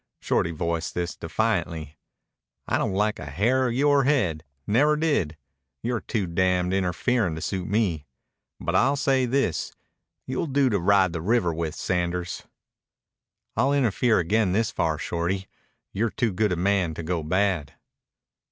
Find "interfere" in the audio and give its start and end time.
13.73-14.17